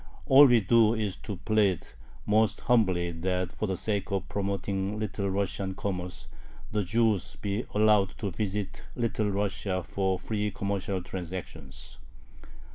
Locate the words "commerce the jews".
5.75-7.35